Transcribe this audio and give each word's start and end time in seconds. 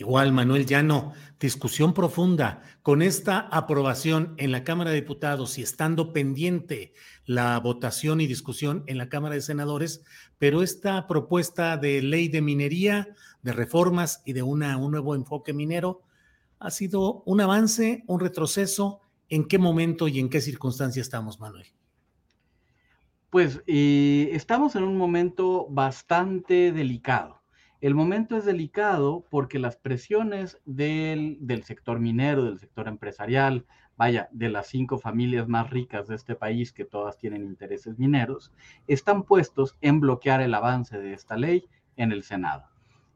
Igual, 0.00 0.32
Manuel 0.32 0.64
Llano, 0.64 1.12
discusión 1.38 1.92
profunda 1.92 2.62
con 2.82 3.02
esta 3.02 3.38
aprobación 3.38 4.32
en 4.38 4.50
la 4.50 4.64
Cámara 4.64 4.88
de 4.88 4.96
Diputados 4.96 5.58
y 5.58 5.62
estando 5.62 6.14
pendiente 6.14 6.94
la 7.26 7.60
votación 7.60 8.22
y 8.22 8.26
discusión 8.26 8.82
en 8.86 8.96
la 8.96 9.10
Cámara 9.10 9.34
de 9.34 9.42
Senadores, 9.42 10.02
pero 10.38 10.62
esta 10.62 11.06
propuesta 11.06 11.76
de 11.76 12.00
ley 12.00 12.28
de 12.28 12.40
minería, 12.40 13.08
de 13.42 13.52
reformas 13.52 14.22
y 14.24 14.32
de 14.32 14.42
un 14.42 14.60
nuevo 14.60 15.14
enfoque 15.14 15.52
minero 15.52 16.00
ha 16.58 16.70
sido 16.70 17.22
un 17.26 17.42
avance, 17.42 18.02
un 18.06 18.20
retroceso. 18.20 19.02
¿En 19.28 19.46
qué 19.46 19.58
momento 19.58 20.08
y 20.08 20.18
en 20.18 20.30
qué 20.30 20.40
circunstancia 20.40 21.02
estamos, 21.02 21.38
Manuel? 21.40 21.66
Pues 23.28 23.62
eh, 23.66 24.30
estamos 24.32 24.76
en 24.76 24.84
un 24.84 24.96
momento 24.96 25.66
bastante 25.68 26.72
delicado. 26.72 27.39
El 27.80 27.94
momento 27.94 28.36
es 28.36 28.44
delicado 28.44 29.24
porque 29.30 29.58
las 29.58 29.76
presiones 29.76 30.60
del, 30.66 31.38
del, 31.40 31.62
sector 31.64 31.98
minero, 31.98 32.44
del 32.44 32.58
sector 32.58 32.88
empresarial, 32.88 33.64
vaya, 33.96 34.28
de 34.32 34.50
las 34.50 34.66
cinco 34.66 34.98
familias 34.98 35.48
más 35.48 35.70
ricas 35.70 36.06
de 36.06 36.14
este 36.14 36.34
país 36.34 36.72
que 36.72 36.84
todas 36.84 37.16
tienen 37.16 37.44
intereses 37.44 37.98
mineros, 37.98 38.52
están 38.86 39.22
puestos 39.22 39.78
en 39.80 40.00
bloquear 40.00 40.42
el 40.42 40.52
avance 40.52 40.98
de 40.98 41.14
esta 41.14 41.38
ley 41.38 41.64
en 41.96 42.12
el 42.12 42.22
Senado. 42.22 42.64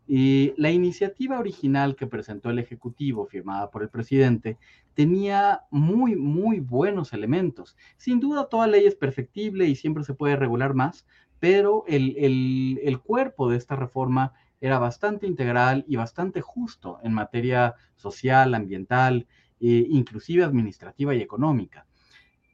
Y 0.06 0.54
la 0.56 0.70
iniciativa 0.70 1.38
original 1.38 1.94
que 1.94 2.06
presentó 2.06 2.48
el 2.48 2.58
Ejecutivo, 2.58 3.26
firmada 3.26 3.70
por 3.70 3.82
el 3.82 3.90
presidente, 3.90 4.56
tenía 4.94 5.62
muy, 5.70 6.16
muy 6.16 6.60
buenos 6.60 7.12
elementos. 7.12 7.76
Sin 7.98 8.18
duda, 8.18 8.48
toda 8.48 8.66
ley 8.66 8.86
es 8.86 8.94
perfectible 8.94 9.66
y 9.66 9.76
siempre 9.76 10.04
se 10.04 10.14
puede 10.14 10.36
regular 10.36 10.72
más, 10.72 11.06
pero 11.38 11.84
el, 11.86 12.14
el, 12.16 12.80
el 12.82 13.00
cuerpo 13.00 13.50
de 13.50 13.58
esta 13.58 13.76
reforma 13.76 14.32
era 14.64 14.78
bastante 14.78 15.26
integral 15.26 15.84
y 15.86 15.96
bastante 15.96 16.40
justo 16.40 16.98
en 17.02 17.12
materia 17.12 17.74
social, 17.96 18.54
ambiental, 18.54 19.26
eh, 19.60 19.86
inclusive 19.90 20.42
administrativa 20.42 21.14
y 21.14 21.20
económica. 21.20 21.86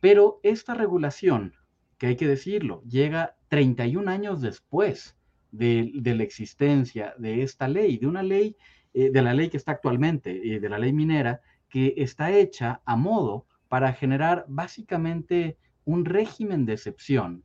Pero 0.01 0.41
esta 0.43 0.75
regulación, 0.75 1.55
que 1.99 2.09
hay 2.09 2.17
que 2.17 2.27
decirlo, 2.27 2.83
llega 2.83 3.37
31 3.47 4.11
años 4.11 4.41
después 4.41 5.17
de, 5.53 5.93
de 5.95 6.17
la 6.17 6.25
existencia 6.25 7.15
de 7.17 7.45
esta 7.45 7.69
ley, 7.69 7.97
de 7.99 8.09
una 8.09 8.25
ley, 8.25 8.57
eh, 8.93 9.11
de 9.11 9.23
la 9.23 9.33
ley 9.33 9.49
que 9.49 9.59
está 9.59 9.71
actualmente, 9.71 10.33
eh, 10.33 10.59
de 10.59 10.69
la 10.69 10.81
ley 10.81 10.93
minera, 10.93 11.43
que 11.69 11.95
está 11.97 12.33
hecha 12.33 12.81
a 12.87 12.97
modo 12.97 13.47
para 13.69 13.93
generar 13.93 14.47
básicamente 14.49 15.59
un 15.85 16.05
régimen 16.05 16.67
de 16.67 16.73
excepción 16.73 17.45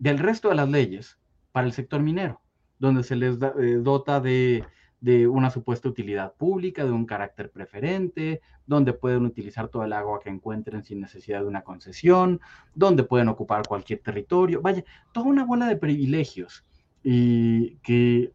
del 0.00 0.18
resto 0.18 0.48
de 0.48 0.56
las 0.56 0.68
leyes 0.68 1.16
para 1.52 1.68
el 1.68 1.72
sector 1.72 2.02
minero, 2.02 2.40
donde 2.80 3.04
se 3.04 3.14
les 3.14 3.38
da, 3.38 3.54
eh, 3.60 3.78
dota 3.80 4.18
de, 4.20 4.64
de, 5.00 5.28
una 5.28 5.50
supuesta 5.50 5.88
utilidad 5.88 6.34
pública, 6.34 6.84
de 6.84 6.90
un 6.90 7.06
carácter 7.06 7.52
preferente, 7.52 8.40
donde 8.66 8.92
pueden 8.92 9.24
utilizar 9.26 9.68
todo 9.68 9.84
el 9.84 9.92
agua 9.92 10.18
que 10.18 10.30
encuentren 10.30 10.82
sin 10.82 11.00
necesidad 11.00 11.40
de 11.40 11.46
una 11.46 11.62
concesión, 11.62 12.40
donde 12.74 13.04
pueden 13.04 13.28
ocupar 13.28 13.68
cualquier 13.68 14.00
territorio, 14.00 14.60
vaya, 14.62 14.82
toda 15.12 15.26
una 15.26 15.44
bola 15.44 15.66
de 15.66 15.76
privilegios 15.76 16.64
y 17.02 17.76
que 17.76 18.32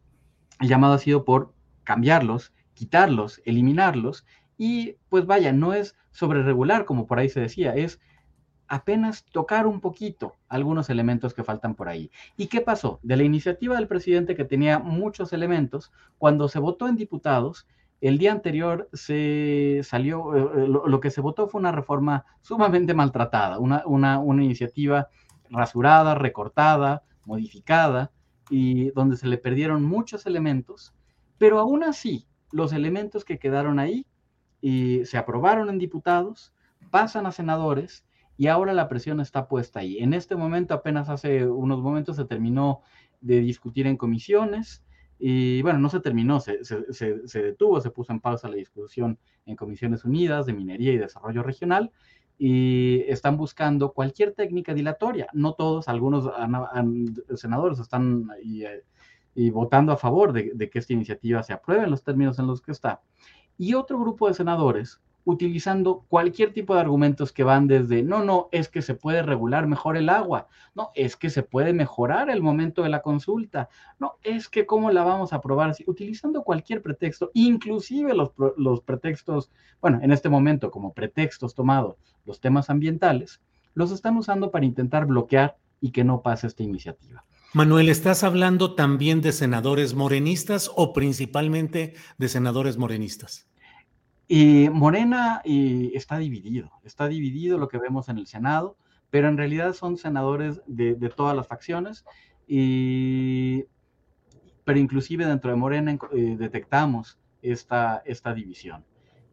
el 0.60 0.68
llamado 0.68 0.94
ha 0.94 0.98
sido 0.98 1.24
por 1.24 1.52
cambiarlos, 1.84 2.52
quitarlos, 2.74 3.42
eliminarlos, 3.44 4.24
y 4.58 4.96
pues 5.08 5.26
vaya, 5.26 5.52
no 5.52 5.74
es 5.74 5.96
sobre 6.12 6.42
regular 6.42 6.84
como 6.84 7.06
por 7.06 7.18
ahí 7.18 7.28
se 7.28 7.40
decía, 7.40 7.74
es 7.74 8.00
apenas 8.68 9.24
tocar 9.24 9.66
un 9.66 9.80
poquito 9.80 10.34
algunos 10.48 10.90
elementos 10.90 11.34
que 11.34 11.44
faltan 11.44 11.74
por 11.74 11.88
ahí. 11.88 12.10
¿Y 12.36 12.46
qué 12.48 12.60
pasó? 12.60 13.00
De 13.02 13.16
la 13.16 13.22
iniciativa 13.22 13.76
del 13.76 13.88
presidente 13.88 14.36
que 14.36 14.44
tenía 14.44 14.78
muchos 14.78 15.32
elementos, 15.32 15.92
cuando 16.18 16.48
se 16.48 16.58
votó 16.58 16.88
en 16.88 16.96
diputados, 16.96 17.66
el 18.00 18.18
día 18.18 18.32
anterior 18.32 18.88
se 18.92 19.80
salió, 19.82 20.34
eh, 20.34 20.68
lo, 20.68 20.86
lo, 20.86 21.00
que 21.00 21.10
se 21.10 21.20
votó 21.20 21.48
fue 21.48 21.60
una 21.60 21.72
reforma 21.72 22.24
sumamente 22.42 22.94
maltratada, 22.94 23.58
una, 23.58 23.82
una, 23.86 24.18
una 24.18 24.44
iniciativa 24.44 25.08
rasurada, 25.50 26.14
recortada, 26.14 27.02
modificada, 27.24 28.10
y 28.50 28.90
donde 28.90 29.16
se 29.16 29.26
le 29.26 29.38
perdieron 29.38 29.84
muchos 29.84 30.26
elementos, 30.26 30.94
pero 31.38 31.58
aún 31.58 31.82
así, 31.82 32.26
los 32.52 32.72
elementos 32.72 33.24
que 33.24 33.38
quedaron 33.38 33.78
ahí 33.78 34.06
y 34.60 35.04
se 35.04 35.18
aprobaron 35.18 35.68
en 35.68 35.78
diputados, 35.78 36.52
pasan 36.90 37.26
a 37.26 37.32
senadores 37.32 38.04
y 38.36 38.48
ahora 38.48 38.72
la 38.74 38.88
presión 38.88 39.20
está 39.20 39.48
puesta 39.48 39.80
ahí. 39.80 39.98
En 39.98 40.14
este 40.14 40.36
momento, 40.36 40.74
apenas 40.74 41.08
hace 41.08 41.46
unos 41.46 41.80
momentos, 41.80 42.16
se 42.16 42.24
terminó 42.24 42.82
de 43.20 43.40
discutir 43.40 43.86
en 43.86 43.96
comisiones 43.96 44.84
y 45.18 45.62
bueno, 45.62 45.78
no 45.78 45.88
se 45.88 46.00
terminó, 46.00 46.40
se, 46.40 46.62
se, 46.64 47.42
detuvo, 47.42 47.80
se 47.80 47.90
puso 47.90 48.12
en 48.12 48.20
pausa 48.20 48.48
la 48.48 48.56
discusión 48.56 49.18
en 49.46 49.56
comisiones 49.56 50.04
unidas 50.04 50.44
de 50.46 50.52
minería 50.52 50.92
y 50.92 50.98
desarrollo 50.98 51.42
regional 51.42 51.90
y 52.38 53.00
están 53.08 53.38
buscando 53.38 53.92
cualquier 53.92 54.32
técnica 54.32 54.74
dilatoria. 54.74 55.28
No 55.32 55.54
todos, 55.54 55.88
algunos 55.88 56.30
senadores 57.36 57.78
están 57.78 58.28
y, 58.42 58.64
y 59.36 59.50
votando 59.50 59.92
a 59.92 59.98
favor 59.98 60.32
de, 60.32 60.70
que 60.70 60.78
esta 60.78 60.94
iniciativa 60.94 61.42
se 61.42 61.52
apruebe 61.52 61.84
en 61.84 61.90
los 61.90 62.02
términos 62.02 62.38
en 62.38 62.46
los 62.46 62.62
que 62.62 62.72
está. 62.72 63.02
Y 63.58 63.74
otro 63.74 64.00
grupo 64.00 64.28
de 64.28 64.34
senadores 64.34 65.00
utilizando 65.26 66.04
cualquier 66.08 66.52
tipo 66.52 66.74
de 66.74 66.80
argumentos 66.80 67.32
que 67.32 67.42
van 67.42 67.66
desde, 67.66 68.04
no, 68.04 68.22
no, 68.24 68.48
es 68.52 68.68
que 68.68 68.80
se 68.80 68.94
puede 68.94 69.22
regular 69.22 69.66
mejor 69.66 69.96
el 69.96 70.08
agua, 70.08 70.46
no, 70.76 70.92
es 70.94 71.16
que 71.16 71.30
se 71.30 71.42
puede 71.42 71.72
mejorar 71.72 72.30
el 72.30 72.42
momento 72.42 72.84
de 72.84 72.90
la 72.90 73.02
consulta, 73.02 73.68
no, 73.98 74.14
es 74.22 74.48
que 74.48 74.66
cómo 74.66 74.92
la 74.92 75.02
vamos 75.02 75.32
a 75.32 75.36
aprobar, 75.36 75.74
utilizando 75.86 76.44
cualquier 76.44 76.80
pretexto, 76.80 77.32
inclusive 77.34 78.14
los, 78.14 78.30
los 78.56 78.80
pretextos, 78.82 79.50
bueno, 79.80 79.98
en 80.00 80.12
este 80.12 80.28
momento 80.28 80.70
como 80.70 80.92
pretextos 80.92 81.54
tomados 81.54 81.96
los 82.24 82.40
temas 82.40 82.70
ambientales, 82.70 83.40
los 83.74 83.90
están 83.90 84.16
usando 84.16 84.52
para 84.52 84.64
intentar 84.64 85.06
bloquear 85.06 85.56
y 85.80 85.90
que 85.90 86.04
no 86.04 86.22
pase 86.22 86.46
esta 86.46 86.62
iniciativa. 86.62 87.24
Manuel, 87.52 87.88
¿estás 87.88 88.22
hablando 88.22 88.76
también 88.76 89.22
de 89.22 89.32
senadores 89.32 89.94
morenistas 89.94 90.70
o 90.76 90.92
principalmente 90.92 91.94
de 92.16 92.28
senadores 92.28 92.76
morenistas? 92.76 93.48
Y 94.28 94.68
Morena 94.70 95.40
y 95.44 95.96
está 95.96 96.18
dividido, 96.18 96.70
está 96.84 97.06
dividido 97.06 97.58
lo 97.58 97.68
que 97.68 97.78
vemos 97.78 98.08
en 98.08 98.18
el 98.18 98.26
Senado, 98.26 98.76
pero 99.10 99.28
en 99.28 99.36
realidad 99.36 99.72
son 99.72 99.96
senadores 99.96 100.60
de, 100.66 100.94
de 100.94 101.08
todas 101.10 101.36
las 101.36 101.46
facciones, 101.46 102.04
y, 102.48 103.64
pero 104.64 104.78
inclusive 104.78 105.26
dentro 105.26 105.50
de 105.50 105.56
Morena 105.56 105.96
eh, 106.12 106.36
detectamos 106.38 107.18
esta, 107.40 108.02
esta 108.04 108.34
división. 108.34 108.84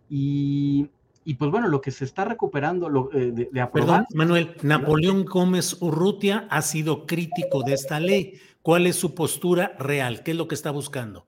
Y, 0.10 0.90
y, 1.25 1.34
pues 1.36 1.50
bueno, 1.50 1.69
lo 1.69 1.81
que 1.81 1.89
se 1.89 2.06
está 2.06 2.25
recuperando 2.25 2.88
lo, 2.88 3.12
eh, 3.13 3.31
de, 3.31 3.50
de, 3.51 3.62
aprobar... 3.62 4.06
Perdón, 4.06 4.06
Manuel, 4.13 4.56
Napoleón 4.62 5.25
Gómez 5.25 5.81
Urrutia 5.81 6.46
ha 6.51 6.62
sido 6.62 7.07
crítico 7.07 7.63
de 7.63 7.74
esta 7.74 8.00
ley, 8.00 8.39
¿Cuál 8.63 8.88
es 8.88 8.96
su 8.96 9.13
postura 9.13 9.75
real? 9.78 10.24
¿Qué 10.24 10.31
es 10.31 10.38
lo 10.38 10.48
que 10.48 10.56
está 10.56 10.72
buscando? 10.72 11.28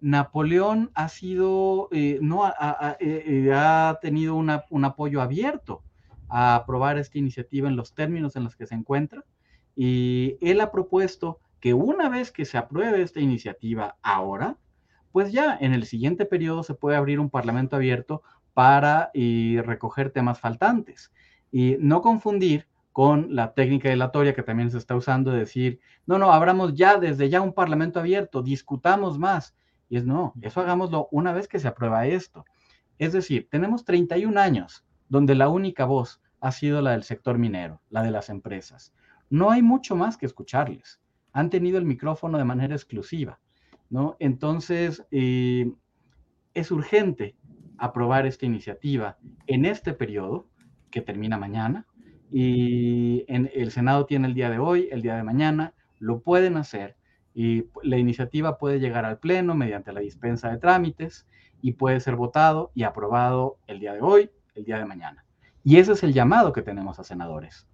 Napoleón 0.00 0.90
ha 0.94 1.08
sido, 1.08 1.88
eh, 1.92 2.18
no 2.20 2.44
ha, 2.44 2.96
eh, 3.00 3.24
eh, 3.26 3.52
ha 3.52 3.98
tenido 4.00 4.36
un 4.36 4.84
apoyo 4.84 5.20
abierto 5.20 5.82
a 6.28 6.54
aprobar 6.54 6.98
esta 6.98 7.18
iniciativa 7.18 7.68
en 7.68 7.76
los 7.76 7.94
términos 7.94 8.36
en 8.36 8.44
los 8.44 8.56
que 8.56 8.66
se 8.66 8.74
encuentra 8.74 9.24
y 9.74 10.36
él 10.40 10.60
ha 10.60 10.70
propuesto 10.70 11.40
que 11.60 11.74
una 11.74 12.08
vez 12.08 12.30
que 12.30 12.44
se 12.44 12.58
apruebe 12.58 13.02
esta 13.02 13.20
iniciativa 13.20 13.96
ahora, 14.02 14.56
pues 15.12 15.32
ya 15.32 15.56
en 15.60 15.72
el 15.72 15.86
siguiente 15.86 16.26
periodo 16.26 16.62
se 16.62 16.74
puede 16.74 16.96
abrir 16.96 17.18
un 17.18 17.30
parlamento 17.30 17.76
abierto 17.76 18.22
para 18.54 19.10
recoger 19.14 20.10
temas 20.10 20.40
faltantes 20.40 21.12
y 21.50 21.76
no 21.80 22.02
confundir 22.02 22.66
con 22.92 23.34
la 23.34 23.54
técnica 23.54 23.88
dilatoria 23.88 24.34
que 24.34 24.42
también 24.42 24.70
se 24.72 24.78
está 24.78 24.96
usando 24.96 25.30
de 25.30 25.38
decir, 25.38 25.80
no, 26.04 26.18
no, 26.18 26.32
abramos 26.32 26.74
ya 26.74 26.98
desde 26.98 27.28
ya 27.28 27.40
un 27.40 27.52
parlamento 27.52 28.00
abierto, 28.00 28.42
discutamos 28.42 29.20
más. 29.20 29.54
Y 29.88 29.96
es 29.96 30.04
no, 30.04 30.34
eso 30.40 30.60
hagámoslo 30.60 31.08
una 31.10 31.32
vez 31.32 31.48
que 31.48 31.58
se 31.58 31.68
aprueba 31.68 32.06
esto. 32.06 32.44
Es 32.98 33.12
decir, 33.12 33.48
tenemos 33.50 33.84
31 33.84 34.38
años 34.38 34.84
donde 35.08 35.34
la 35.34 35.48
única 35.48 35.84
voz 35.84 36.20
ha 36.40 36.52
sido 36.52 36.82
la 36.82 36.92
del 36.92 37.02
sector 37.02 37.38
minero, 37.38 37.80
la 37.90 38.02
de 38.02 38.10
las 38.10 38.28
empresas. 38.28 38.92
No 39.30 39.50
hay 39.50 39.62
mucho 39.62 39.96
más 39.96 40.16
que 40.16 40.26
escucharles. 40.26 41.00
Han 41.32 41.50
tenido 41.50 41.78
el 41.78 41.84
micrófono 41.84 42.38
de 42.38 42.44
manera 42.44 42.74
exclusiva, 42.74 43.40
¿no? 43.90 44.16
Entonces, 44.18 45.06
eh, 45.10 45.72
es 46.54 46.70
urgente 46.70 47.36
aprobar 47.78 48.26
esta 48.26 48.46
iniciativa 48.46 49.18
en 49.46 49.64
este 49.64 49.92
periodo 49.92 50.48
que 50.90 51.00
termina 51.00 51.38
mañana 51.38 51.86
y 52.30 53.24
en, 53.28 53.50
el 53.54 53.70
Senado 53.70 54.06
tiene 54.06 54.28
el 54.28 54.34
día 54.34 54.50
de 54.50 54.58
hoy, 54.58 54.88
el 54.90 55.02
día 55.02 55.16
de 55.16 55.22
mañana, 55.22 55.74
lo 55.98 56.20
pueden 56.20 56.56
hacer 56.56 56.96
y 57.38 57.66
la 57.84 57.96
iniciativa 57.96 58.58
puede 58.58 58.80
llegar 58.80 59.04
al 59.04 59.18
Pleno 59.18 59.54
mediante 59.54 59.92
la 59.92 60.00
dispensa 60.00 60.50
de 60.50 60.58
trámites 60.58 61.24
y 61.62 61.74
puede 61.74 62.00
ser 62.00 62.16
votado 62.16 62.72
y 62.74 62.82
aprobado 62.82 63.58
el 63.68 63.78
día 63.78 63.92
de 63.92 64.00
hoy, 64.00 64.28
el 64.56 64.64
día 64.64 64.78
de 64.78 64.84
mañana. 64.84 65.24
Y 65.62 65.76
ese 65.76 65.92
es 65.92 66.02
el 66.02 66.12
llamado 66.12 66.52
que 66.52 66.62
tenemos 66.62 66.98
a 66.98 67.04
senadores. 67.04 67.68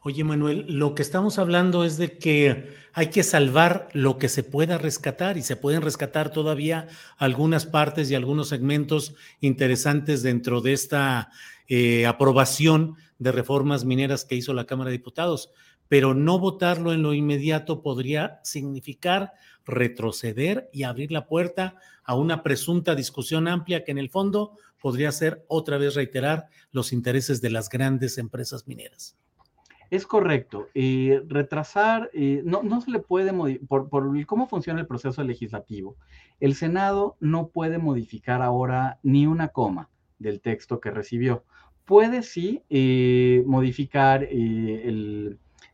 Oye, 0.00 0.24
Manuel, 0.24 0.64
lo 0.70 0.94
que 0.94 1.02
estamos 1.02 1.38
hablando 1.38 1.84
es 1.84 1.98
de 1.98 2.16
que 2.16 2.72
hay 2.94 3.08
que 3.08 3.24
salvar 3.24 3.90
lo 3.92 4.16
que 4.16 4.30
se 4.30 4.42
pueda 4.42 4.78
rescatar 4.78 5.36
y 5.36 5.42
se 5.42 5.56
pueden 5.56 5.82
rescatar 5.82 6.30
todavía 6.30 6.88
algunas 7.18 7.66
partes 7.66 8.10
y 8.10 8.14
algunos 8.14 8.48
segmentos 8.48 9.14
interesantes 9.40 10.22
dentro 10.22 10.62
de 10.62 10.72
esta 10.72 11.28
eh, 11.68 12.06
aprobación 12.06 12.96
de 13.18 13.32
reformas 13.32 13.84
mineras 13.84 14.24
que 14.24 14.36
hizo 14.36 14.54
la 14.54 14.66
Cámara 14.66 14.90
de 14.90 14.98
Diputados, 14.98 15.50
pero 15.88 16.14
no 16.14 16.38
votarlo 16.38 16.92
en 16.92 17.02
lo 17.02 17.14
inmediato 17.14 17.82
podría 17.82 18.40
significar 18.44 19.32
retroceder 19.64 20.68
y 20.72 20.84
abrir 20.84 21.12
la 21.12 21.26
puerta 21.26 21.76
a 22.04 22.14
una 22.14 22.42
presunta 22.42 22.94
discusión 22.94 23.48
amplia 23.48 23.84
que 23.84 23.92
en 23.92 23.98
el 23.98 24.10
fondo 24.10 24.56
podría 24.80 25.12
ser 25.12 25.44
otra 25.48 25.78
vez 25.78 25.94
reiterar 25.94 26.46
los 26.70 26.92
intereses 26.92 27.40
de 27.40 27.50
las 27.50 27.68
grandes 27.68 28.18
empresas 28.18 28.66
mineras. 28.66 29.16
Es 29.90 30.06
correcto. 30.06 30.68
Eh, 30.74 31.22
retrasar, 31.28 32.10
eh, 32.12 32.42
no, 32.44 32.62
no, 32.62 32.80
se 32.80 32.90
le 32.90 32.98
puede, 32.98 33.32
por, 33.66 33.88
por 33.88 34.26
cómo 34.26 34.46
funciona 34.46 34.80
el 34.80 34.86
proceso 34.86 35.22
legislativo, 35.24 35.96
el 36.40 36.54
Senado 36.54 37.16
no 37.20 37.48
puede 37.48 37.78
modificar 37.78 38.42
ahora 38.42 38.98
ni 39.02 39.26
una 39.26 39.48
coma 39.48 39.88
del 40.18 40.40
texto 40.40 40.80
que 40.80 40.90
recibió. 40.90 41.44
Puede 41.88 42.22
sí 42.22 42.62
eh, 42.68 43.42
modificar 43.46 44.28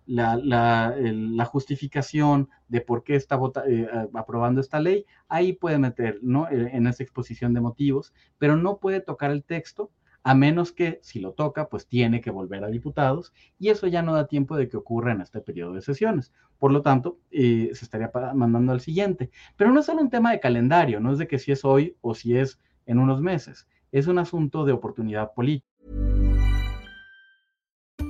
la, 0.06 0.37
la, 0.37 1.44
justificación 1.44 2.49
de 2.69 2.81
por 2.81 3.02
qué 3.02 3.16
está 3.16 3.37
aprobando 4.14 4.61
esta 4.61 4.78
ley. 4.78 5.06
Ahí 5.26 5.55
puede 5.55 5.78
meter, 5.78 6.20
¿no? 6.22 6.49
En 6.49 6.87
esa 6.87 7.02
exposición 7.02 7.52
de 7.52 7.62
motivos, 7.62 8.14
pero 8.38 8.56
no 8.56 8.78
puede 8.78 9.00
tocar 9.00 9.32
el 9.32 9.43
texto 9.43 9.90
a 10.22 10.37
menos 10.37 10.70
que 10.70 11.00
si 11.02 11.19
lo 11.19 11.32
toca, 11.32 11.69
pues 11.69 11.88
tiene 11.88 12.20
que 12.20 12.31
volver 12.31 12.62
a 12.62 12.69
diputados 12.69 13.32
y 13.58 13.70
eso 13.70 13.88
ya 13.88 14.00
no 14.02 14.14
da 14.14 14.28
tiempo 14.28 14.56
de 14.56 14.69
que 14.69 14.76
ocurra 14.76 15.11
en 15.11 15.20
este 15.20 15.40
periodo 15.40 15.75
de 15.75 15.82
sesiones. 15.82 16.32
Por 16.61 16.70
lo 16.70 16.81
tanto, 16.81 17.19
eh, 17.32 17.70
se 17.72 17.84
estaría 17.84 18.12
mandando 18.37 18.70
al 18.70 18.81
siguiente. 18.81 19.32
Pero 19.56 19.72
no 19.72 19.81
es 19.81 19.87
solo 19.87 20.00
un 20.00 20.11
tema 20.11 20.31
de 20.31 20.38
calendario, 20.38 21.00
no 21.00 21.11
es 21.11 21.19
de 21.19 21.26
que 21.26 21.40
si 21.40 21.50
es 21.50 21.64
hoy 21.64 21.96
o 22.02 22.14
si 22.14 22.37
es 22.37 22.61
en 22.87 23.00
unos 23.00 23.20
meses, 23.20 23.66
es 23.90 24.06
un 24.06 24.19
asunto 24.19 24.64
de 24.64 24.72
oportunidad 24.72 25.32
política. 25.34 25.74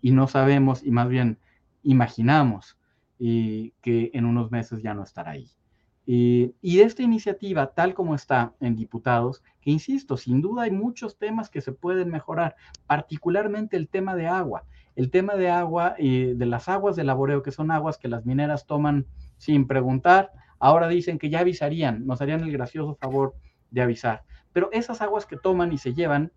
y 0.00 0.12
no 0.12 0.28
sabemos 0.28 0.82
y 0.84 0.90
más 0.90 1.08
bien 1.08 1.38
imaginamos 1.82 2.76
que 3.18 4.10
en 4.14 4.24
unos 4.24 4.50
meses 4.50 4.82
ya 4.82 4.94
no 4.94 5.02
estará 5.02 5.32
ahí. 5.32 5.50
Y, 6.06 6.54
y 6.62 6.80
esta 6.80 7.02
iniciativa, 7.02 7.74
tal 7.74 7.92
como 7.92 8.14
está 8.14 8.54
en 8.60 8.76
diputados, 8.76 9.42
que 9.60 9.70
insisto, 9.70 10.16
sin 10.16 10.40
duda 10.40 10.62
hay 10.62 10.70
muchos 10.70 11.18
temas 11.18 11.50
que 11.50 11.60
se 11.60 11.72
pueden 11.72 12.10
mejorar, 12.10 12.56
particularmente 12.86 13.76
el 13.76 13.88
tema 13.88 14.14
de 14.14 14.26
agua. 14.26 14.64
El 14.96 15.10
tema 15.10 15.34
de 15.34 15.50
agua, 15.50 15.94
y 15.98 16.32
de 16.34 16.46
las 16.46 16.68
aguas 16.68 16.96
de 16.96 17.04
laboreo, 17.04 17.42
que 17.42 17.52
son 17.52 17.70
aguas 17.70 17.98
que 17.98 18.08
las 18.08 18.24
mineras 18.24 18.66
toman 18.66 19.06
sin 19.36 19.66
preguntar, 19.66 20.32
ahora 20.58 20.88
dicen 20.88 21.18
que 21.18 21.30
ya 21.30 21.40
avisarían, 21.40 22.06
nos 22.06 22.20
harían 22.20 22.40
el 22.40 22.52
gracioso 22.52 22.94
favor 22.94 23.34
de 23.70 23.82
avisar. 23.82 24.24
Pero 24.52 24.70
esas 24.72 25.00
aguas 25.02 25.26
que 25.26 25.36
toman 25.36 25.72
y 25.72 25.78
se 25.78 25.94
llevan 25.94 26.32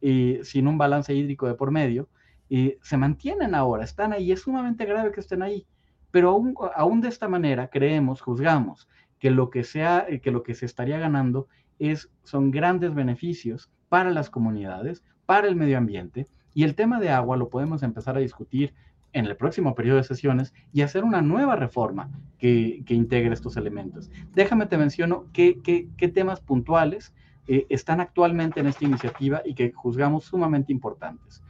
y 0.00 0.38
sin 0.42 0.68
un 0.68 0.78
balance 0.78 1.14
hídrico 1.14 1.46
de 1.46 1.54
por 1.54 1.70
medio, 1.70 2.08
se 2.48 2.96
mantienen 2.96 3.54
ahora, 3.54 3.84
están 3.84 4.12
ahí, 4.12 4.32
es 4.32 4.40
sumamente 4.40 4.84
grave 4.84 5.12
que 5.12 5.20
estén 5.20 5.42
ahí, 5.42 5.66
pero 6.10 6.30
aún, 6.30 6.54
aún 6.74 7.00
de 7.00 7.08
esta 7.08 7.28
manera 7.28 7.68
creemos, 7.68 8.20
juzgamos 8.20 8.88
que 9.18 9.30
lo 9.30 9.50
que, 9.50 9.64
sea, 9.64 10.06
eh, 10.08 10.20
que 10.20 10.30
lo 10.30 10.42
que 10.42 10.54
se 10.54 10.66
estaría 10.66 10.98
ganando 10.98 11.48
es, 11.78 12.10
son 12.22 12.50
grandes 12.50 12.94
beneficios 12.94 13.70
para 13.88 14.10
las 14.10 14.30
comunidades, 14.30 15.02
para 15.26 15.48
el 15.48 15.56
medio 15.56 15.78
ambiente, 15.78 16.26
y 16.54 16.64
el 16.64 16.74
tema 16.74 17.00
de 17.00 17.10
agua 17.10 17.36
lo 17.36 17.50
podemos 17.50 17.82
empezar 17.82 18.16
a 18.16 18.20
discutir 18.20 18.74
en 19.12 19.26
el 19.26 19.36
próximo 19.36 19.74
periodo 19.74 19.98
de 19.98 20.04
sesiones 20.04 20.54
y 20.72 20.82
hacer 20.82 21.04
una 21.04 21.22
nueva 21.22 21.56
reforma 21.56 22.10
que, 22.38 22.82
que 22.86 22.94
integre 22.94 23.32
estos 23.32 23.56
elementos. 23.56 24.10
Déjame 24.34 24.66
te 24.66 24.78
menciono 24.78 25.26
qué, 25.32 25.60
qué, 25.62 25.88
qué 25.96 26.08
temas 26.08 26.40
puntuales 26.40 27.14
eh, 27.46 27.66
están 27.70 28.00
actualmente 28.00 28.60
en 28.60 28.66
esta 28.66 28.84
iniciativa 28.84 29.40
y 29.44 29.54
que 29.54 29.72
juzgamos 29.72 30.24
sumamente 30.24 30.72
importantes. 30.72 31.42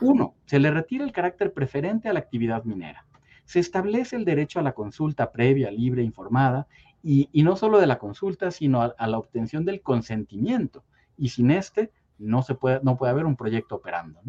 Uno, 0.00 0.34
se 0.46 0.58
le 0.58 0.70
retira 0.70 1.04
el 1.04 1.12
carácter 1.12 1.52
preferente 1.52 2.08
a 2.08 2.12
la 2.12 2.20
actividad 2.20 2.64
minera. 2.64 3.06
Se 3.44 3.60
establece 3.60 4.16
el 4.16 4.24
derecho 4.24 4.58
a 4.58 4.62
la 4.62 4.72
consulta 4.72 5.30
previa, 5.30 5.70
libre, 5.70 6.02
informada, 6.02 6.66
y, 7.02 7.28
no 7.42 7.54
solo 7.56 7.78
de 7.78 7.86
la 7.86 7.98
consulta, 7.98 8.50
sino 8.50 8.80
a, 8.80 9.06
la 9.06 9.18
obtención 9.18 9.66
del 9.66 9.82
consentimiento. 9.82 10.84
Y 11.18 11.28
sin 11.28 11.50
este, 11.50 11.92
no, 12.18 12.42
se 12.42 12.54
puede, 12.54 12.80
no 12.82 12.96
puede 12.96 13.12
haber 13.12 13.26
un 13.26 13.36
proyecto 13.36 13.74
operando. 13.74 14.20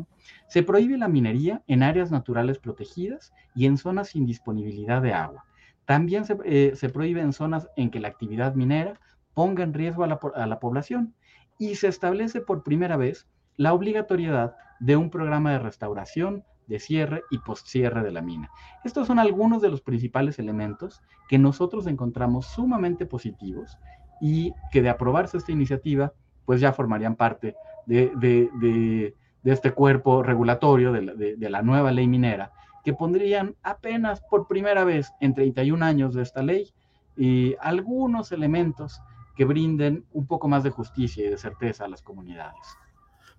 Se 0.49 0.61
prohíbe 0.61 0.97
la 0.97 1.07
minería 1.07 1.63
en 1.67 1.83
áreas 1.83 2.11
naturales 2.11 2.59
protegidas 2.59 3.33
y 3.55 3.65
en 3.65 3.77
zonas 3.77 4.09
sin 4.09 4.25
disponibilidad 4.25 5.01
de 5.01 5.13
agua. 5.13 5.45
También 5.85 6.25
se, 6.25 6.37
eh, 6.43 6.89
prohíbe 6.91 7.21
en 7.21 7.31
zonas 7.31 7.69
en 7.77 7.91
que 7.91 8.01
la 8.01 8.09
actividad 8.09 8.55
minera 8.55 8.99
ponga 9.33 9.63
en 9.63 9.73
riesgo 9.73 10.03
a 10.03 10.47
la 10.47 10.59
población. 10.59 11.13
Y 11.57 11.75
se 11.75 11.87
establece 11.87 12.41
por 12.41 12.63
primera 12.63 12.97
vez 12.97 13.25
la 13.57 13.73
obligatoriedad 13.73 14.55
de 14.79 14.97
un 14.97 15.09
programa 15.09 15.51
de 15.51 15.59
restauración, 15.59 16.43
de 16.67 16.79
cierre 16.79 17.23
y 17.29 17.37
postcierre 17.39 18.03
de 18.03 18.11
la 18.11 18.21
mina. 18.21 18.49
Estos 18.83 19.07
son 19.07 19.19
algunos 19.19 19.61
de 19.61 19.69
los 19.69 19.81
principales 19.81 20.39
elementos 20.39 21.01
que 21.29 21.37
nosotros 21.37 21.87
encontramos 21.87 22.47
sumamente 22.47 23.05
positivos 23.05 23.77
y 24.19 24.53
que 24.71 24.81
de 24.81 24.89
aprobarse 24.89 25.37
esta 25.37 25.51
iniciativa, 25.51 26.13
pues 26.45 26.61
ya 26.61 26.73
formarían 26.73 27.15
parte 27.15 27.55
de, 27.85 29.13
este 29.43 29.71
cuerpo 29.71 30.23
regulatorio 30.23 30.91
de 30.91 31.49
la, 31.49 31.61
nueva 31.61 31.91
ley 31.91 32.07
minera, 32.07 32.51
que 32.83 32.93
pondrían 32.93 33.55
apenas 33.63 34.21
por 34.21 34.47
primera 34.47 34.83
vez 34.83 35.11
en 35.19 35.33
31 35.33 35.83
años 35.83 36.13
de 36.13 36.23
esta 36.23 36.41
ley 36.41 36.71
y 37.17 37.55
algunos 37.59 38.31
elementos 38.31 39.01
que 39.35 39.45
brinden 39.45 40.05
un 40.13 40.27
poco 40.27 40.47
más 40.47 40.63
de 40.63 40.69
justicia 40.69 41.25
y 41.25 41.29
de 41.29 41.37
certeza 41.37 41.85
a 41.85 41.87
las 41.87 42.01
comunidades. 42.01 42.77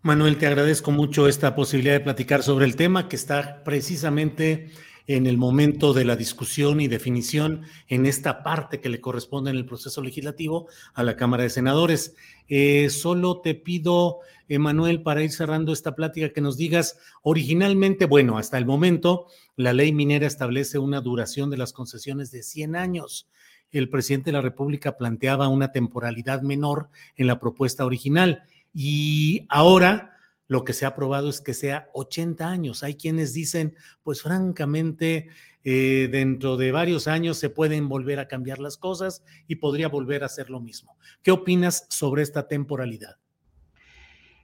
Manuel, 0.02 0.38
te 0.38 0.46
agradezco 0.46 0.92
mucho 0.92 1.26
esta 1.26 1.54
posibilidad 1.54 1.94
de 1.94 2.00
platicar 2.00 2.42
sobre 2.42 2.64
el 2.64 2.76
tema 2.76 3.08
que 3.08 3.16
está 3.16 3.64
precisamente 3.64 4.70
en 5.06 5.26
el 5.26 5.36
momento 5.36 5.92
de 5.92 6.04
la 6.04 6.16
discusión 6.16 6.80
y 6.80 6.88
definición 6.88 7.62
en 7.88 8.06
esta 8.06 8.42
parte 8.42 8.80
que 8.80 8.88
le 8.88 9.00
corresponde 9.00 9.50
en 9.50 9.56
el 9.56 9.66
proceso 9.66 10.02
legislativo 10.02 10.68
a 10.94 11.02
la 11.02 11.16
Cámara 11.16 11.44
de 11.44 11.50
Senadores. 11.50 12.14
Eh, 12.48 12.90
solo 12.90 13.40
te 13.40 13.54
pido, 13.54 14.18
Emanuel, 14.48 15.02
para 15.02 15.22
ir 15.22 15.30
cerrando 15.30 15.72
esta 15.72 15.94
plática, 15.94 16.32
que 16.32 16.40
nos 16.40 16.56
digas, 16.56 16.98
originalmente, 17.22 18.06
bueno, 18.06 18.38
hasta 18.38 18.58
el 18.58 18.66
momento, 18.66 19.26
la 19.56 19.72
ley 19.72 19.92
minera 19.92 20.26
establece 20.26 20.78
una 20.78 21.00
duración 21.00 21.50
de 21.50 21.56
las 21.56 21.72
concesiones 21.72 22.30
de 22.30 22.42
100 22.42 22.76
años. 22.76 23.28
El 23.70 23.88
presidente 23.88 24.30
de 24.30 24.34
la 24.34 24.42
República 24.42 24.96
planteaba 24.96 25.48
una 25.48 25.72
temporalidad 25.72 26.42
menor 26.42 26.88
en 27.16 27.26
la 27.26 27.38
propuesta 27.38 27.84
original 27.84 28.44
y 28.78 29.46
ahora 29.48 30.18
lo 30.48 30.62
que 30.62 30.74
se 30.74 30.84
ha 30.84 30.88
aprobado 30.88 31.30
es 31.30 31.40
que 31.40 31.54
sea 31.54 31.88
80 31.94 32.46
años. 32.46 32.82
Hay 32.82 32.96
quienes 32.96 33.32
dicen, 33.32 33.74
pues 34.02 34.20
francamente, 34.20 35.28
eh, 35.64 36.10
dentro 36.12 36.58
de 36.58 36.72
varios 36.72 37.08
años 37.08 37.38
se 37.38 37.48
pueden 37.48 37.88
volver 37.88 38.18
a 38.18 38.28
cambiar 38.28 38.58
las 38.58 38.76
cosas 38.76 39.24
y 39.48 39.56
podría 39.56 39.88
volver 39.88 40.24
a 40.24 40.28
ser 40.28 40.50
lo 40.50 40.60
mismo. 40.60 40.98
¿Qué 41.22 41.30
opinas 41.30 41.86
sobre 41.88 42.22
esta 42.22 42.48
temporalidad? 42.48 43.16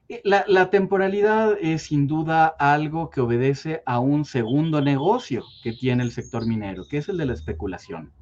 Eh, 0.09 0.23
la, 0.25 0.71
temporalidad 0.71 1.59
es 1.61 1.83
sin 1.83 2.07
duda 2.07 2.47
algo 2.47 3.11
que 3.11 3.21
obedece 3.21 3.83
a 3.85 4.01
un 4.01 4.25
segundo 4.25 4.81
negocio 4.81 5.45
que 5.63 5.75
tiene 5.75 6.05
el 6.05 6.11
sector 6.11 6.47
minero, 6.47 6.89
que 6.89 6.97
es 6.97 7.09
el 7.11 7.19
de 7.19 7.27
la 7.27 7.35
especulación. 7.35 8.15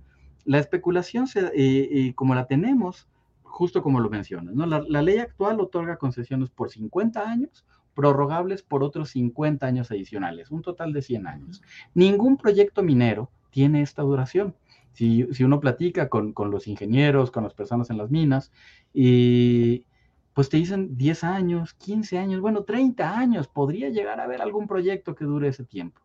La 0.44 0.58
especulación, 0.58 1.28
eh, 1.54 2.12
como 2.16 2.34
la 2.34 2.48
tenemos, 2.48 3.06
justo 3.50 3.82
como 3.82 4.00
lo 4.00 4.08
mencionas, 4.08 4.54
¿no? 4.54 4.66
La, 4.66 5.02
ley 5.02 5.18
actual 5.18 5.60
otorga 5.60 5.98
concesiones 5.98 6.50
por 6.50 6.70
50 6.70 7.28
años, 7.28 7.66
prorrogables 7.94 8.62
por 8.62 8.82
otros 8.82 9.10
50 9.10 9.66
años 9.66 9.90
adicionales, 9.90 10.50
un 10.50 10.62
total 10.62 10.92
de 10.92 11.02
100 11.02 11.26
años. 11.26 11.62
Ningún 11.92 12.36
proyecto 12.36 12.82
minero 12.82 13.30
tiene 13.50 13.82
esta 13.82 14.02
duración. 14.02 14.54
Si, 14.92 15.26
uno 15.42 15.60
platica 15.60 16.08
con, 16.08 16.32
los 16.50 16.66
ingenieros, 16.66 17.30
con 17.30 17.44
las 17.44 17.54
personas 17.54 17.90
en 17.90 17.98
las 17.98 18.10
minas, 18.10 18.52
y 18.92 19.84
pues 20.32 20.48
te 20.48 20.56
dicen 20.56 20.96
10 20.96 21.24
años, 21.24 21.74
15 21.74 22.18
años, 22.18 22.40
bueno, 22.40 22.62
30 22.64 23.18
años, 23.18 23.48
podría 23.48 23.90
llegar 23.90 24.20
a 24.20 24.24
haber 24.24 24.40
algún 24.40 24.66
proyecto 24.66 25.14
que 25.14 25.24
dure 25.24 25.48
ese 25.48 25.64
tiempo. 25.64 26.00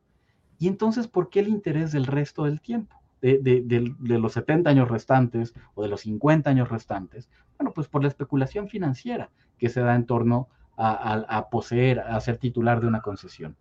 Y 0.57 0.67
entonces, 0.67 1.07
¿por 1.07 1.29
qué 1.29 1.41
el 1.41 1.47
interés 1.47 1.91
del 1.91 2.05
resto 2.05 2.43
del 2.43 2.59
tiempo? 2.61 2.95
De, 3.33 4.19
los 4.19 4.33
70 4.33 4.69
años 4.69 4.89
restantes 4.89 5.53
o 5.73 5.83
de 5.83 5.89
los 5.89 6.01
50 6.01 6.49
años 6.49 6.69
restantes? 6.69 7.29
Bueno, 7.57 7.73
pues 7.73 7.87
por 7.87 8.01
la 8.01 8.07
especulación 8.07 8.67
financiera 8.67 9.29
que 9.57 9.69
se 9.69 9.81
da 9.81 9.95
en 9.95 10.05
torno 10.05 10.49
a, 10.77 11.47
poseer, 11.49 12.01
a 12.01 12.19
ser 12.19 12.37
titular 12.37 12.81
de 12.81 12.87
una 12.87 13.01
concesión. 13.01 13.55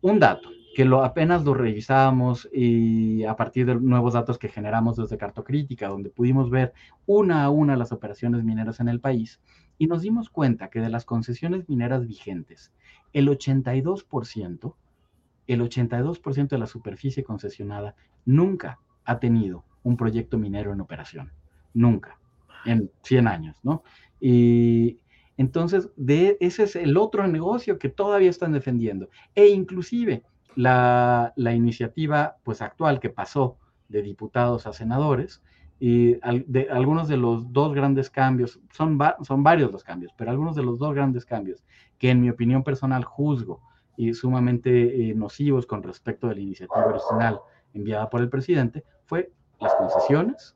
Un 0.00 0.18
dato 0.18 0.48
que 0.74 0.84
lo, 0.84 1.04
apenas 1.04 1.44
lo 1.44 1.54
revisábamos 1.54 2.48
y 2.52 3.24
a 3.24 3.36
partir 3.36 3.66
de 3.66 3.74
nuevos 3.74 4.14
datos 4.14 4.38
que 4.38 4.48
generamos 4.48 4.96
desde 4.96 5.18
Cartocrítica, 5.18 5.88
donde 5.88 6.08
pudimos 6.08 6.50
ver 6.50 6.72
una 7.04 7.44
a 7.44 7.50
una 7.50 7.76
las 7.76 7.92
operaciones 7.92 8.44
mineras 8.44 8.80
en 8.80 8.88
el 8.88 9.00
país, 9.00 9.40
y 9.76 9.86
nos 9.86 10.02
dimos 10.02 10.30
cuenta 10.30 10.70
que 10.70 10.80
de 10.80 10.88
las 10.88 11.04
concesiones 11.04 11.68
mineras 11.68 12.06
vigentes, 12.06 12.72
el 13.12 13.28
82%, 13.28 14.74
el 15.46 15.60
82% 15.62 16.48
de 16.48 16.58
la 16.58 16.66
superficie 16.66 17.24
concesionada 17.24 17.94
nunca 18.24 18.78
ha 19.08 19.18
tenido 19.18 19.64
un 19.82 19.96
proyecto 19.96 20.38
minero 20.38 20.72
en 20.72 20.82
operación. 20.82 21.32
Nunca. 21.72 22.18
En 22.66 22.90
100 23.02 23.26
años, 23.26 23.56
¿no? 23.62 23.82
Y 24.20 24.98
entonces, 25.38 25.88
ese 25.96 26.64
es 26.64 26.76
el 26.76 26.96
otro 26.98 27.26
negocio 27.26 27.78
que 27.78 27.88
todavía 27.88 28.28
están 28.28 28.52
defendiendo. 28.52 29.08
E 29.34 29.46
inclusive 29.46 30.24
la, 30.56 31.32
iniciativa 31.36 32.36
pues, 32.44 32.60
actual 32.60 33.00
que 33.00 33.08
pasó 33.08 33.56
de 33.88 34.02
diputados 34.02 34.66
a 34.66 34.74
senadores, 34.74 35.42
y 35.80 36.18
de, 36.46 36.68
algunos 36.70 37.08
de 37.08 37.16
los 37.16 37.50
dos 37.52 37.72
grandes 37.72 38.10
cambios, 38.10 38.60
son, 38.72 38.98
son 39.22 39.42
varios 39.42 39.72
los 39.72 39.84
cambios, 39.84 40.12
pero 40.18 40.30
algunos 40.30 40.54
de 40.54 40.64
los 40.64 40.78
dos 40.78 40.92
grandes 40.92 41.24
cambios 41.24 41.64
que 41.98 42.10
en 42.10 42.20
mi 42.20 42.28
opinión 42.28 42.62
personal 42.62 43.04
juzgo 43.04 43.62
y 43.96 44.12
sumamente 44.12 45.10
eh, 45.10 45.14
nocivos 45.14 45.66
con 45.66 45.82
respecto 45.82 46.28
de 46.28 46.34
la 46.34 46.40
iniciativa 46.40 46.84
original 46.84 47.40
enviada 47.74 48.10
por 48.10 48.20
el 48.20 48.28
presidente, 48.28 48.84
fue 49.04 49.30
las 49.60 49.74
concesiones 49.74 50.54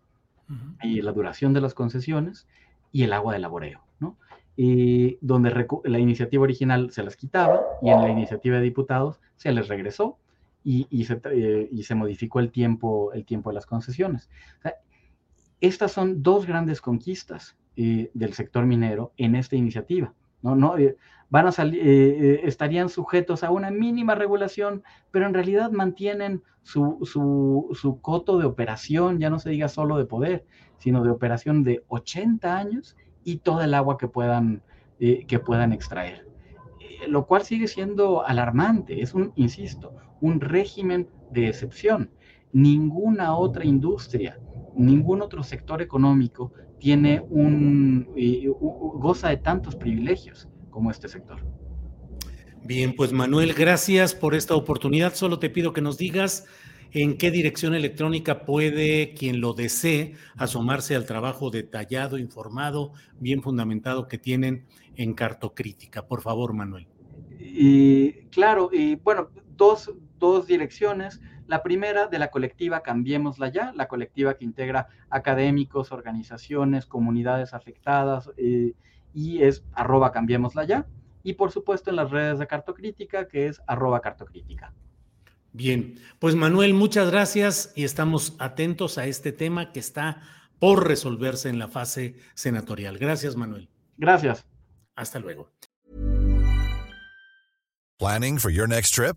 y 0.82 1.00
la 1.00 1.12
duración 1.12 1.52
de 1.54 1.60
las 1.60 1.72
concesiones 1.72 2.46
y 2.92 3.04
el 3.04 3.12
agua 3.12 3.32
de 3.32 3.38
laboreo, 3.38 3.80
¿no? 4.00 4.18
Y 4.54 5.16
donde 5.22 5.66
la 5.84 5.98
iniciativa 5.98 6.42
original 6.42 6.90
se 6.90 7.02
las 7.02 7.16
quitaba 7.16 7.62
y 7.80 7.88
en 7.88 8.02
la 8.02 8.10
iniciativa 8.10 8.56
de 8.56 8.62
diputados 8.62 9.18
se 9.36 9.50
les 9.52 9.68
regresó 9.68 10.18
y, 10.62 10.86
y, 10.90 11.04
se, 11.04 11.20
eh, 11.24 11.68
y 11.72 11.82
se, 11.84 11.94
modificó 11.94 12.38
el 12.38 12.52
tiempo, 12.52 13.12
el 13.12 13.24
tiempo 13.24 13.50
de 13.50 13.54
las 13.54 13.66
concesiones. 13.66 14.28
estas 15.60 15.92
son 15.92 16.22
dos 16.22 16.46
grandes 16.46 16.80
conquistas 16.80 17.56
eh, 17.76 18.10
del 18.12 18.34
sector 18.34 18.66
minero 18.66 19.12
en 19.16 19.34
esta 19.34 19.56
iniciativa. 19.56 20.12
¿No? 20.42 20.54
no 20.54 20.76
eh, 20.76 20.96
van 21.30 21.46
a 21.46 21.52
salir, 21.52 21.80
eh, 21.80 22.34
eh, 22.34 22.40
estarían 22.44 22.88
sujetos 22.88 23.42
a 23.42 23.50
una 23.50 23.70
mínima 23.70 24.14
regulación, 24.14 24.82
pero 25.10 25.26
en 25.26 25.34
realidad 25.34 25.70
mantienen 25.70 26.42
su, 26.62 26.98
su, 27.04 27.98
coto 28.00 28.38
de 28.38 28.46
operación, 28.46 29.18
ya 29.18 29.30
no 29.30 29.38
se 29.38 29.50
diga 29.50 29.68
solo 29.68 29.96
de 29.96 30.04
poder, 30.04 30.44
sino 30.78 31.02
de 31.02 31.10
operación 31.10 31.64
de 31.64 31.82
80 31.88 32.56
años 32.56 32.96
y 33.24 33.38
todo 33.38 33.62
el 33.62 33.74
agua 33.74 33.98
que 33.98 34.08
puedan, 34.08 34.62
que 34.98 35.40
puedan 35.44 35.72
extraer. 35.72 36.28
lo 37.08 37.26
cual 37.26 37.42
sigue 37.42 37.66
siendo 37.66 38.24
alarmante, 38.24 39.02
es 39.02 39.12
un, 39.14 39.32
insisto, 39.34 39.96
un 40.20 40.40
régimen 40.40 41.08
de 41.32 41.48
excepción. 41.48 42.10
Ninguna 42.52 43.36
otra 43.36 43.64
industria, 43.64 44.38
ningún 44.76 45.20
otro 45.20 45.42
sector 45.42 45.82
económico 45.82 46.52
tiene 46.82 47.22
un, 47.30 48.08
goza 48.98 49.28
de 49.28 49.36
tantos 49.36 49.76
privilegios 49.76 50.48
como 50.68 50.90
este 50.90 51.06
sector. 51.06 51.38
Bien, 52.64 52.96
pues 52.96 53.12
Manuel, 53.12 53.54
gracias 53.54 54.16
por 54.16 54.34
esta 54.34 54.56
oportunidad. 54.56 55.14
Solo 55.14 55.38
te 55.38 55.48
pido 55.48 55.72
que 55.72 55.80
nos 55.80 55.96
digas 55.96 56.44
en 56.90 57.18
qué 57.18 57.30
dirección 57.30 57.76
electrónica 57.76 58.44
puede 58.44 59.14
quien 59.14 59.40
lo 59.40 59.52
desee 59.52 60.14
asomarse 60.36 60.96
al 60.96 61.06
trabajo 61.06 61.50
detallado, 61.50 62.18
informado, 62.18 62.92
bien 63.20 63.42
fundamentado 63.42 64.08
que 64.08 64.18
tienen 64.18 64.66
en 64.96 65.14
Cartocrítica. 65.14 66.08
Por 66.08 66.20
favor, 66.20 66.52
Manuel. 66.52 66.88
Y 67.38 68.24
claro, 68.30 68.70
y 68.72 68.96
bueno, 68.96 69.30
dos, 69.56 69.92
dos 70.18 70.48
direcciones. 70.48 71.20
La 71.46 71.62
primera 71.62 72.06
de 72.06 72.18
la 72.18 72.30
colectiva 72.30 72.82
Cambiémosla 72.82 73.48
Ya, 73.48 73.72
la 73.74 73.88
colectiva 73.88 74.34
que 74.34 74.44
integra 74.44 74.88
académicos, 75.10 75.92
organizaciones, 75.92 76.86
comunidades 76.86 77.54
afectadas 77.54 78.30
eh, 78.36 78.74
y 79.12 79.42
es 79.42 79.64
arroba 79.72 80.12
Cambiémosla 80.12 80.64
Ya. 80.64 80.86
Y 81.22 81.34
por 81.34 81.52
supuesto 81.52 81.90
en 81.90 81.96
las 81.96 82.10
redes 82.10 82.38
de 82.38 82.46
Cartocrítica, 82.46 83.28
que 83.28 83.46
es 83.46 83.60
arroba 83.66 84.00
Cartocrítica. 84.00 84.72
Bien, 85.52 85.96
pues 86.18 86.34
Manuel, 86.34 86.72
muchas 86.72 87.10
gracias 87.10 87.72
y 87.76 87.84
estamos 87.84 88.34
atentos 88.38 88.96
a 88.96 89.06
este 89.06 89.32
tema 89.32 89.70
que 89.72 89.80
está 89.80 90.22
por 90.58 90.88
resolverse 90.88 91.48
en 91.48 91.58
la 91.58 91.68
fase 91.68 92.16
senatorial. 92.34 92.98
Gracias, 92.98 93.36
Manuel. 93.36 93.68
Gracias. 93.98 94.46
Hasta 94.96 95.18
luego. 95.18 95.50
Planning 97.98 98.38
for 98.38 98.50
your 98.50 98.68
next 98.68 98.94
trip? 98.94 99.16